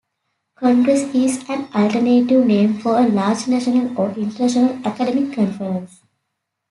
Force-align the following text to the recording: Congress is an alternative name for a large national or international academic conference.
Congress 0.55 1.01
is 1.13 1.47
an 1.47 1.67
alternative 1.75 2.43
name 2.43 2.75
for 2.79 2.97
a 2.97 3.07
large 3.07 3.47
national 3.47 3.95
or 4.01 4.09
international 4.17 4.79
academic 4.83 5.31
conference. 5.35 6.01